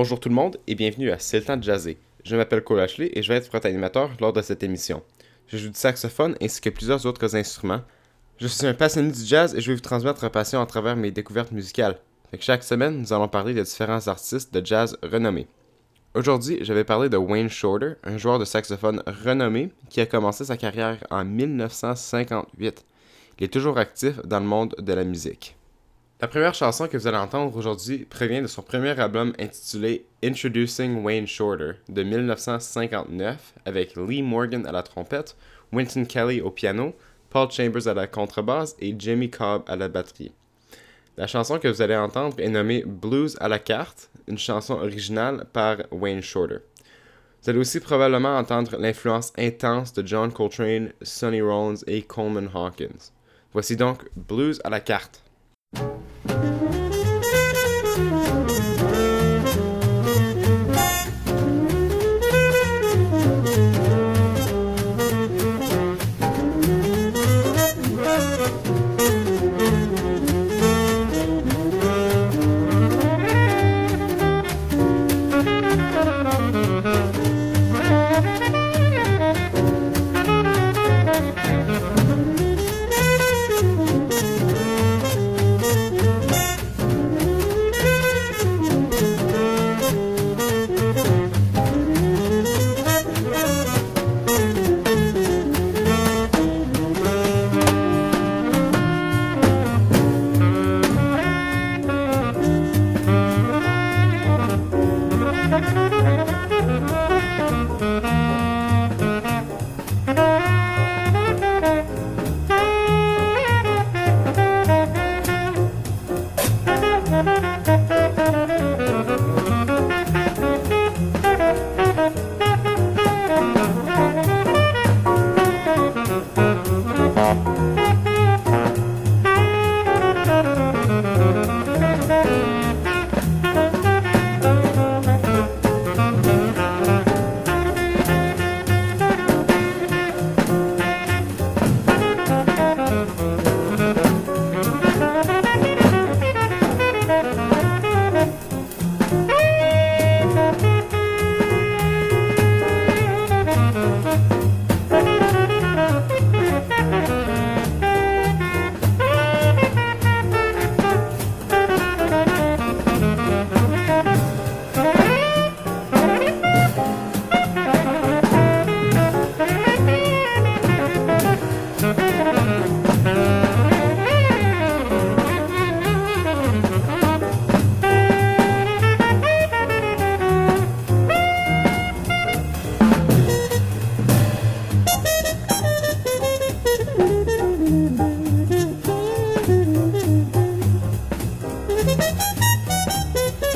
[0.00, 1.98] Bonjour tout le monde et bienvenue à C'est le temps de jazzer.
[2.22, 5.02] Je m'appelle Cole Ashley et je vais être votre animateur lors de cette émission.
[5.48, 7.80] Je joue du saxophone ainsi que plusieurs autres instruments.
[8.36, 10.94] Je suis un passionné du jazz et je vais vous transmettre ma passion à travers
[10.94, 11.98] mes découvertes musicales.
[12.38, 15.48] chaque semaine, nous allons parler de différents artistes de jazz renommés.
[16.14, 20.44] Aujourd'hui, je vais parler de Wayne Shorter, un joueur de saxophone renommé qui a commencé
[20.44, 22.86] sa carrière en 1958.
[23.40, 25.57] Il est toujours actif dans le monde de la musique.
[26.20, 31.04] La première chanson que vous allez entendre aujourd'hui provient de son premier album intitulé Introducing
[31.04, 35.36] Wayne Shorter de 1959 avec Lee Morgan à la trompette,
[35.72, 36.96] Wynton Kelly au piano,
[37.30, 40.32] Paul Chambers à la contrebasse et Jimmy Cobb à la batterie.
[41.16, 45.44] La chanson que vous allez entendre est nommée Blues à la carte, une chanson originale
[45.52, 46.58] par Wayne Shorter.
[47.44, 53.12] Vous allez aussi probablement entendre l'influence intense de John Coltrane, Sonny Rollins et Coleman Hawkins.
[53.52, 55.22] Voici donc Blues à la carte.
[56.28, 56.87] Vous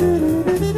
[0.02, 0.71] Música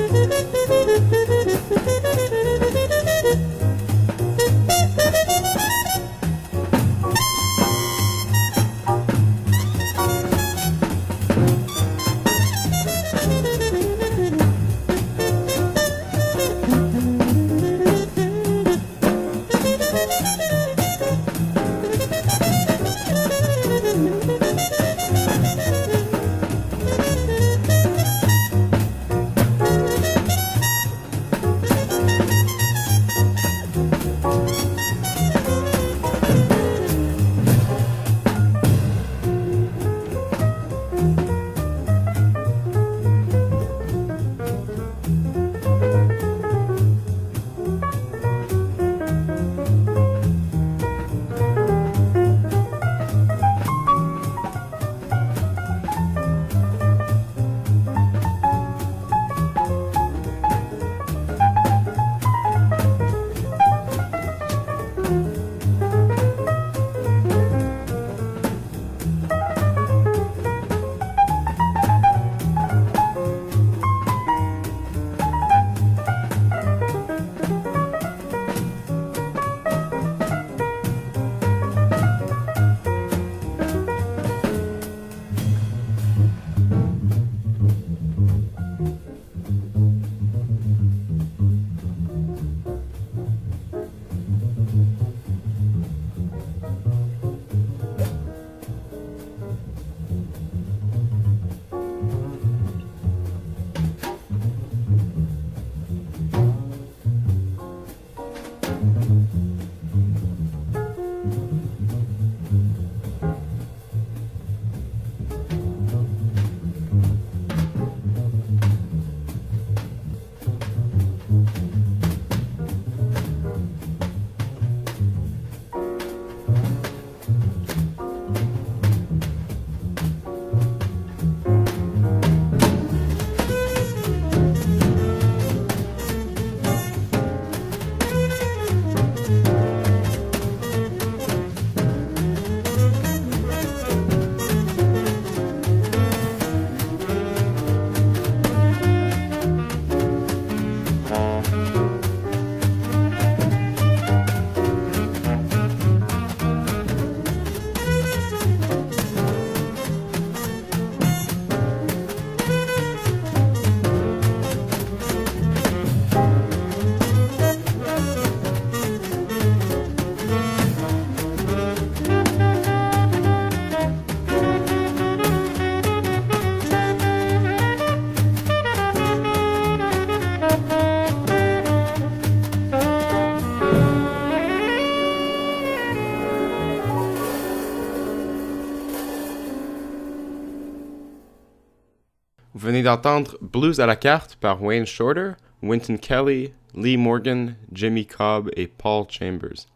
[192.74, 198.50] venez d'entendre Blues à la carte par Wayne Shorter, Wynton Kelly, Lee Morgan, Jimmy Cobb
[198.56, 199.68] et Paul Chambers.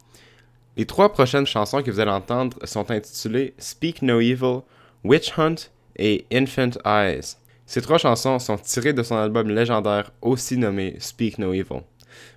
[0.75, 4.63] Les trois prochaines chansons que vous allez entendre sont intitulées Speak No Evil,
[5.05, 7.37] Witch Hunt et Infant Eyes.
[7.65, 11.83] Ces trois chansons sont tirées de son album légendaire aussi nommé Speak No Evil.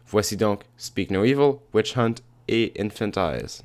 [0.07, 2.15] Voici donc Speak No Evil, Witch Hunt
[2.47, 3.65] et Infant Eyes.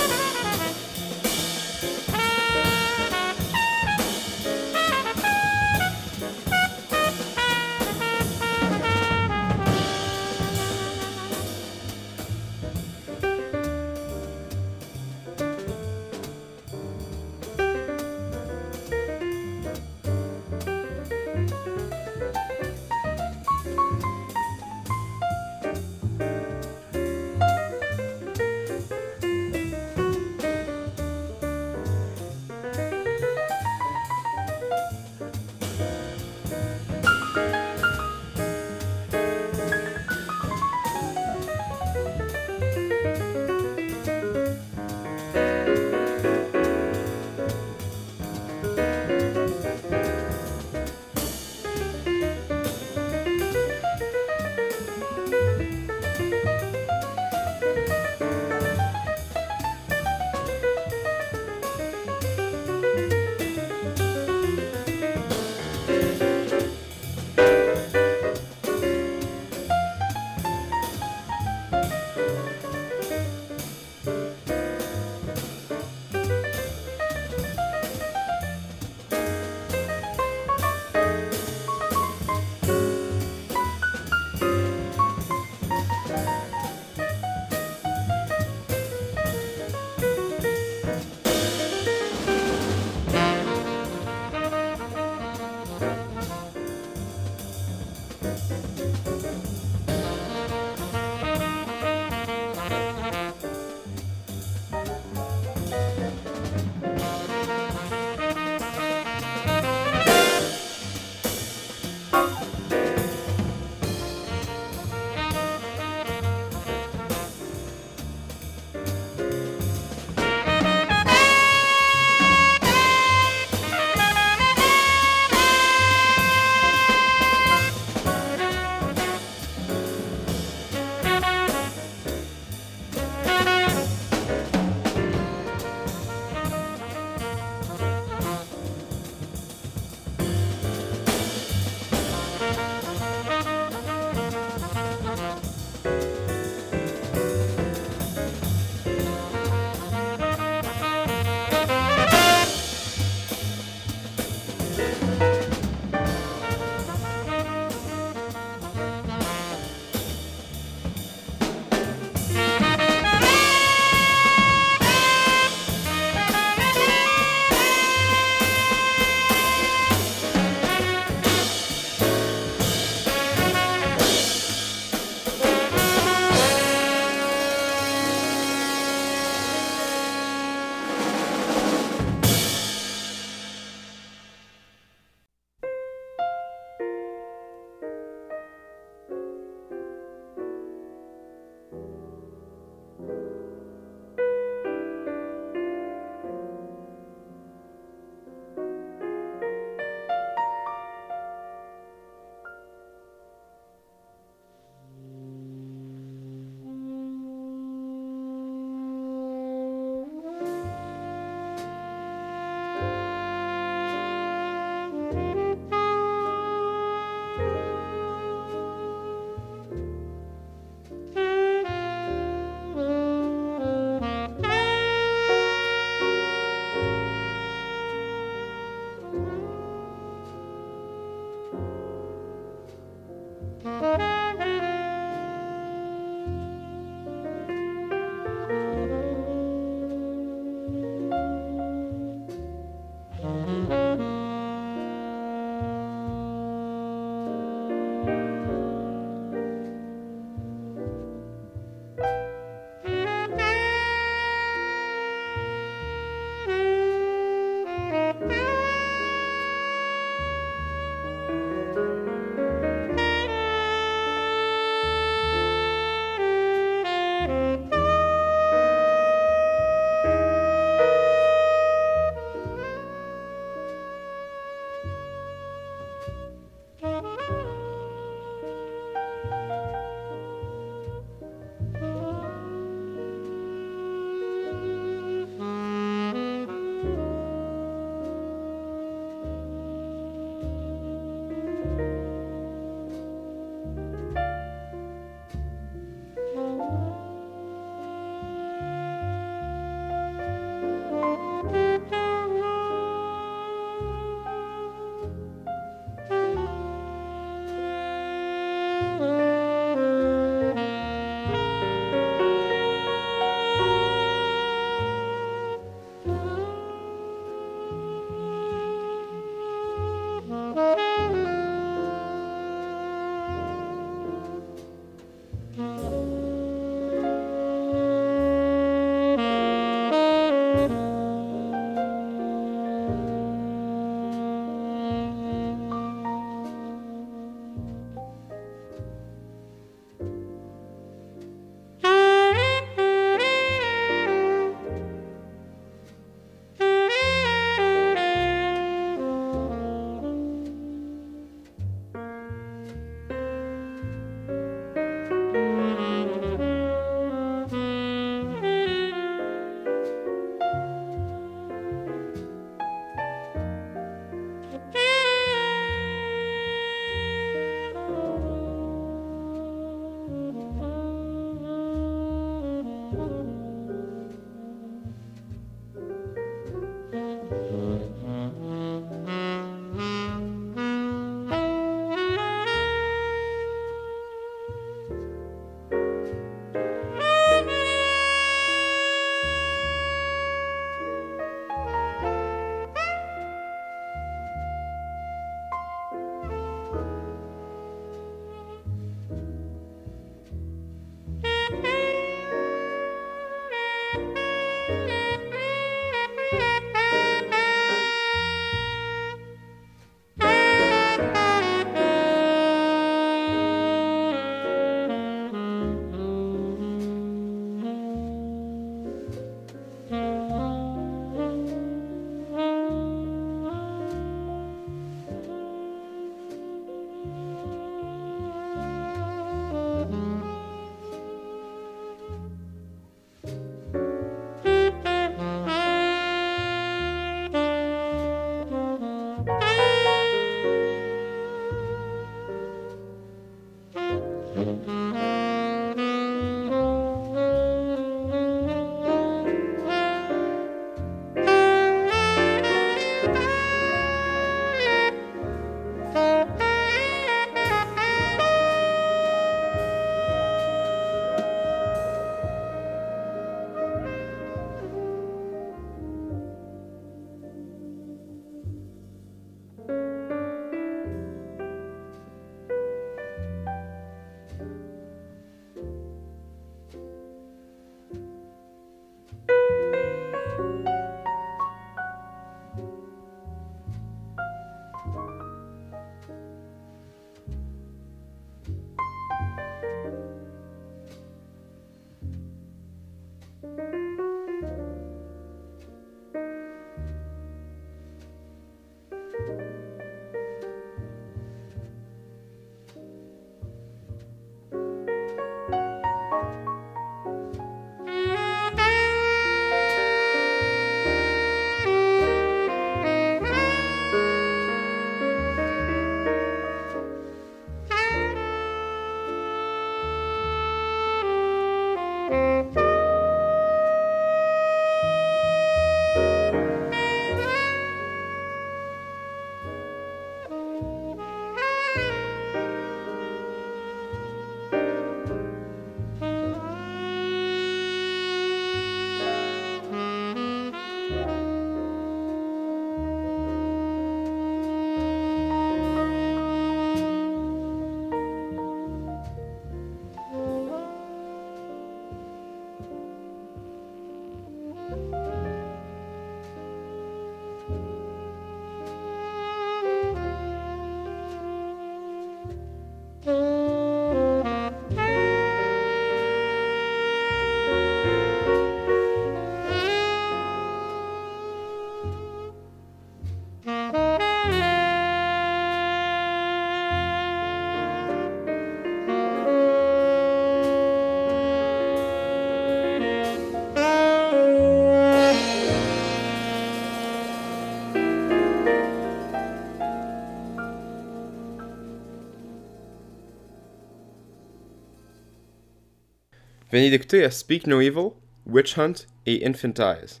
[596.56, 597.90] Venez d'écouter A Speak No Evil,
[598.24, 600.00] Witch Hunt et Infantile.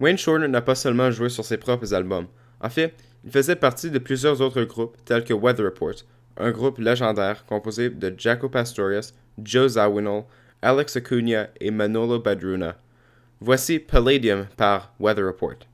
[0.00, 2.26] Wayne Shorter n'a pas seulement joué sur ses propres albums.
[2.60, 5.94] En fait, il faisait partie de plusieurs autres groupes tels que Weather Report,
[6.36, 10.24] un groupe légendaire composé de Jaco Pastorius, Joe Zawinul,
[10.62, 12.76] Alex Acuna et Manolo Badruna.
[13.40, 15.67] Voici Palladium par Weather Report.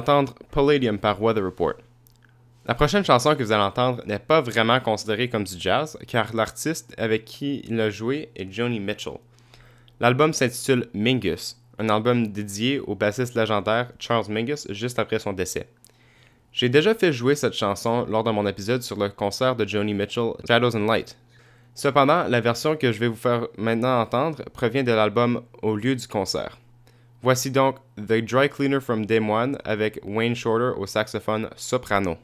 [0.00, 1.74] D'entendre Palladium par Weather Report.
[2.66, 6.34] La prochaine chanson que vous allez entendre n'est pas vraiment considérée comme du jazz, car
[6.34, 9.18] l'artiste avec qui il a joué est Joni Mitchell.
[9.98, 15.68] L'album s'intitule Mingus, un album dédié au bassiste légendaire Charles Mingus juste après son décès.
[16.52, 19.94] J'ai déjà fait jouer cette chanson lors de mon épisode sur le concert de Joni
[19.94, 21.16] Mitchell, Shadows and Light.
[21.74, 25.94] Cependant, la version que je vais vous faire maintenant entendre provient de l'album Au lieu
[25.94, 26.59] du concert.
[27.22, 32.16] Voici donc The Dry Cleaner from Des Moines avec Wayne Shorter au saxophone soprano.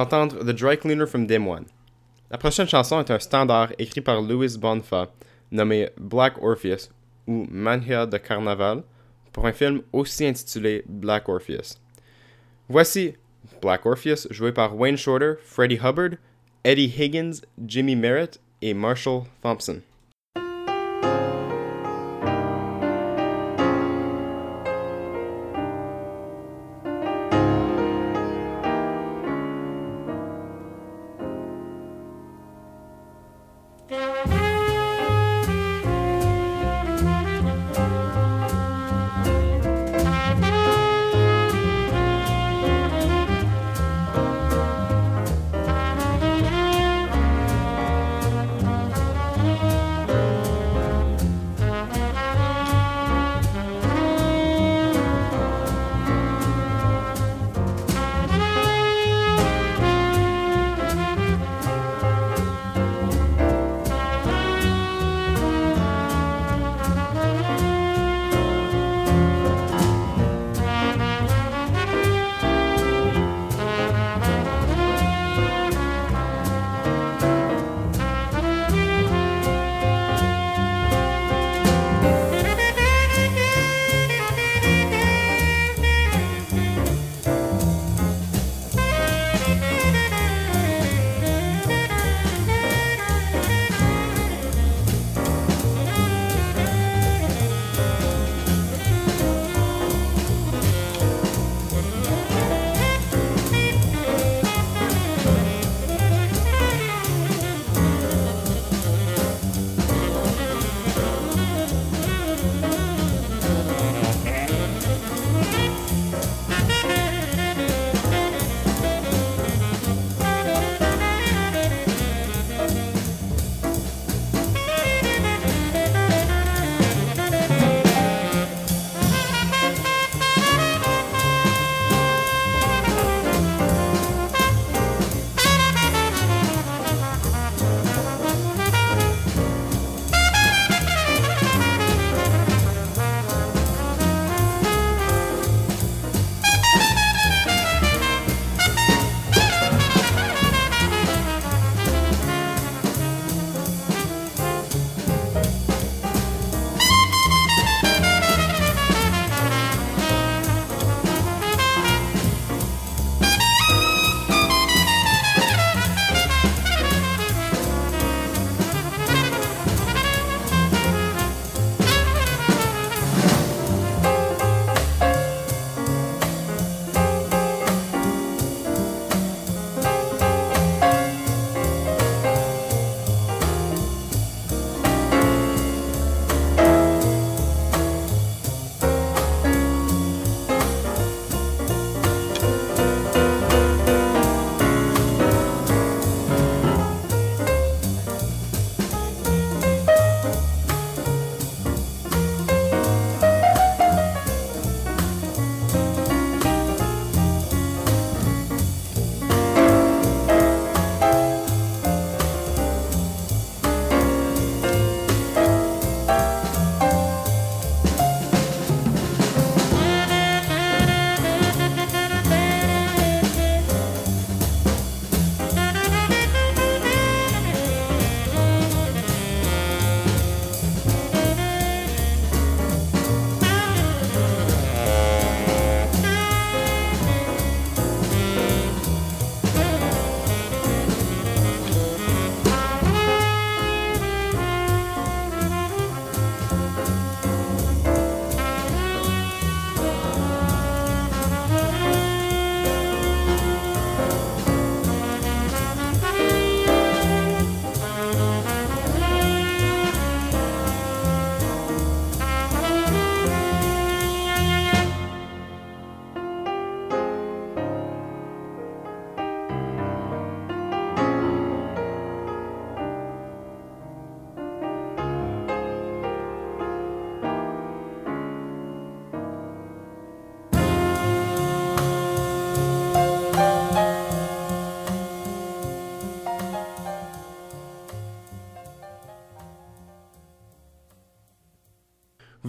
[0.00, 1.66] D'entendre The Dry Cleaner from Day One.
[2.30, 5.10] La prochaine chanson est un standard écrit par Louis Bonfa,
[5.50, 6.90] nommé Black Orpheus
[7.26, 8.82] ou Mania de Carnaval,
[9.32, 11.78] pour un film aussi intitulé Black Orpheus.
[12.68, 13.14] Voici
[13.60, 16.16] Black Orpheus joué par Wayne Shorter, Freddie Hubbard,
[16.64, 19.80] Eddie Higgins, Jimmy Merritt et Marshall Thompson.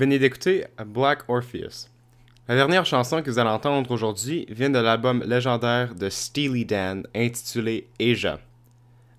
[0.02, 1.88] Venez d'écouter Black Orpheus.
[2.48, 7.06] La dernière chanson que vous allez entendre aujourd'hui vient de l'album légendaire de Steely Dan
[7.14, 8.40] intitulé Asia.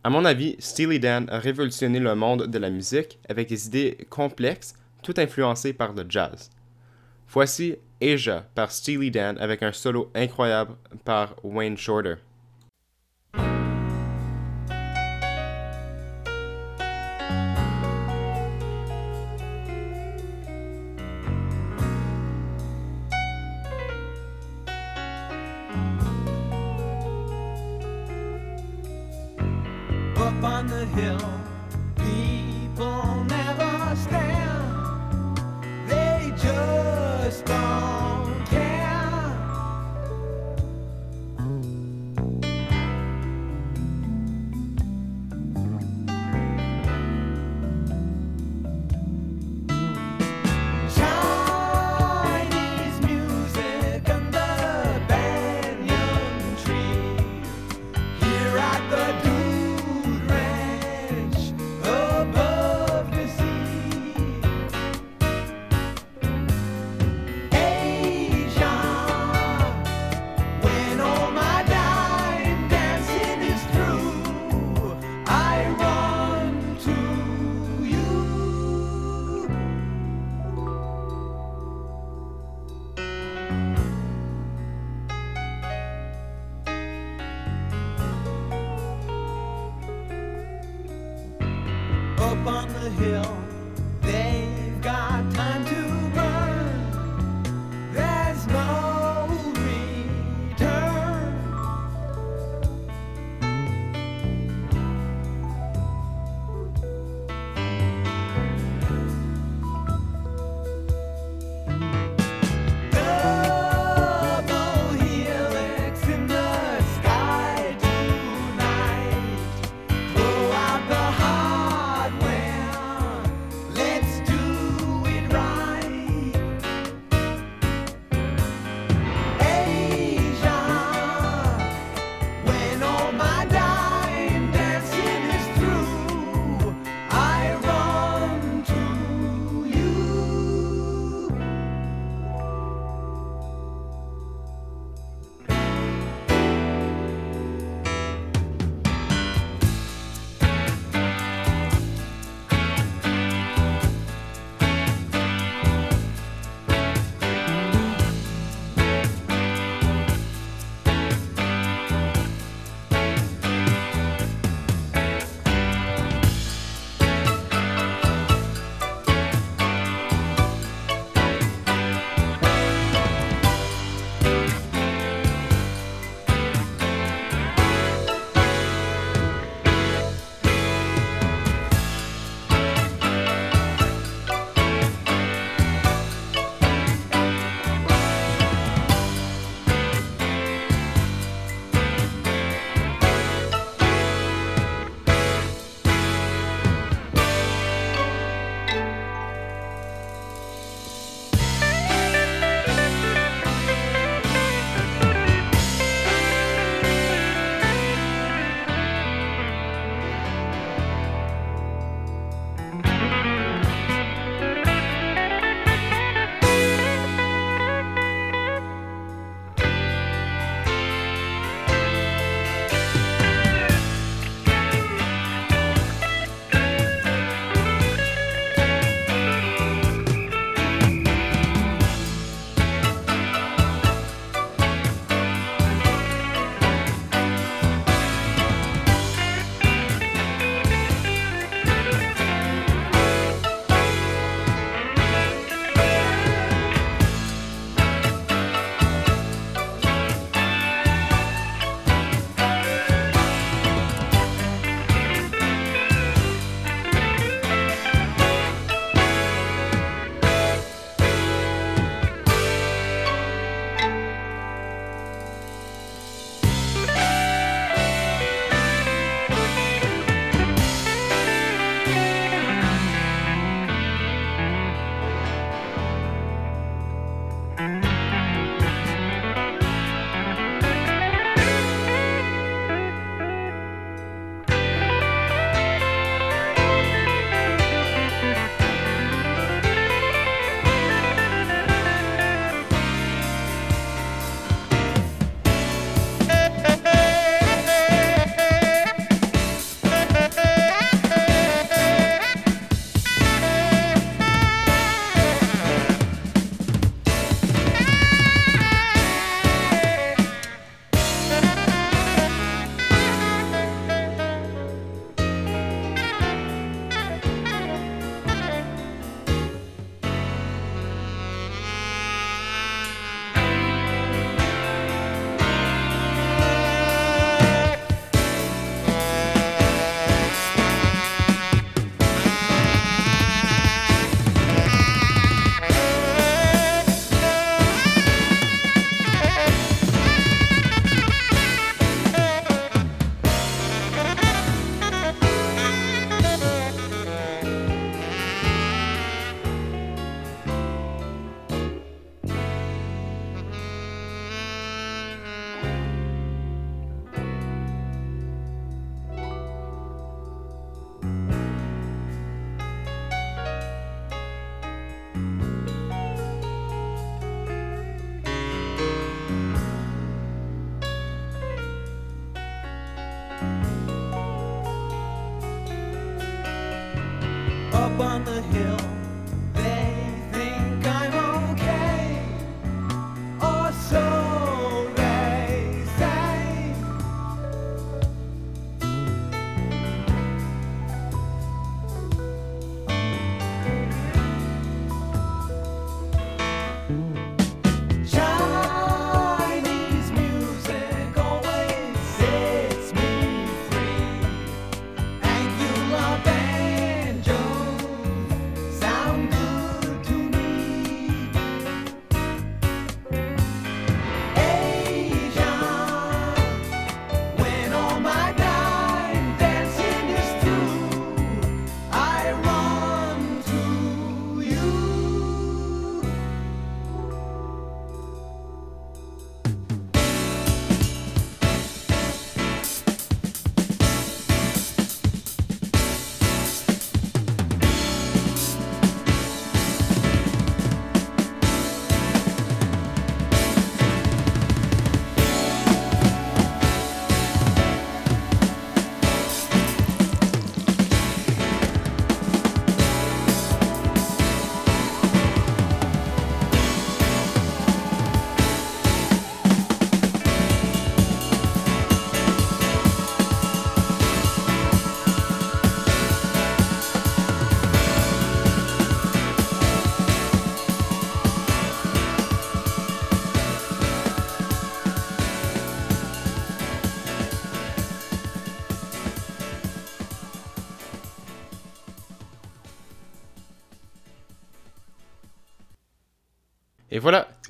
[0.03, 3.97] À mon avis, Steely Dan a révolutionné le monde de la musique avec des idées
[4.11, 4.74] complexes,
[5.05, 6.51] tout influencées par le jazz.
[7.28, 10.74] Voici Asia par Steely Dan avec un solo incroyable
[11.05, 12.16] par Wayne Shorter.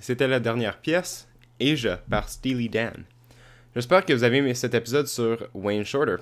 [0.03, 1.29] C'était la dernière pièce,
[1.61, 3.05] Asia par Steely Dan.
[3.75, 6.17] J'espère que vous avez aimé cet épisode sur Wayne Shorter.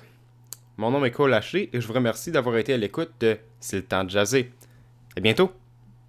[0.77, 3.77] Mon nom est Cole Ashley et je vous remercie d'avoir été à l'écoute de C'est
[3.77, 4.51] le temps de jaser.
[5.17, 5.60] À bientôt!